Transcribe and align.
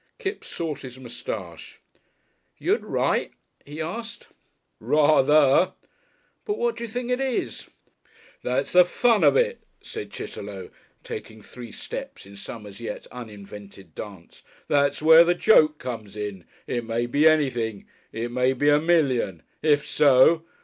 Kipps 0.17 0.47
sought 0.47 0.79
his 0.79 0.97
moustache. 0.97 1.79
"You'd 2.57 2.83
write?" 2.83 3.33
he 3.63 3.79
asked. 3.79 4.29
"Ra 4.79 5.21
ther." 5.21 5.73
"But 6.43 6.57
what 6.57 6.77
d'you 6.77 6.87
think 6.87 7.11
it 7.11 7.19
is?" 7.21 7.67
"That's 8.41 8.71
the 8.71 8.83
fun 8.83 9.23
of 9.23 9.37
it!" 9.37 9.61
said 9.79 10.09
Chitterlow, 10.09 10.71
taking 11.03 11.43
three 11.43 11.71
steps 11.71 12.25
in 12.25 12.35
some 12.35 12.65
as 12.65 12.81
yet 12.81 13.05
uninvented 13.11 13.93
dance. 13.93 14.41
"That's 14.67 15.03
where 15.03 15.23
the 15.23 15.35
joke 15.35 15.77
comes 15.77 16.15
in. 16.15 16.45
It 16.65 16.83
may 16.83 17.05
be 17.05 17.27
anything 17.27 17.85
it 18.11 18.31
may 18.31 18.53
be 18.53 18.69
a 18.69 18.79
million. 18.81 19.43
If 19.61 19.85
so! 19.85 20.43